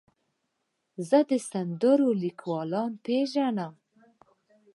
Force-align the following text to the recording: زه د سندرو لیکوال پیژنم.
زه 1.09 1.19
د 1.29 1.31
سندرو 1.49 2.09
لیکوال 2.23 2.71
پیژنم. 3.03 3.73